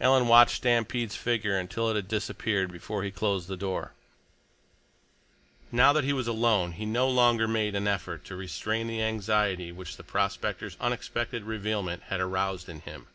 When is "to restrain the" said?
8.24-9.02